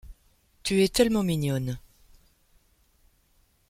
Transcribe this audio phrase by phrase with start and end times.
[0.63, 1.77] Tu es tellement mignonne!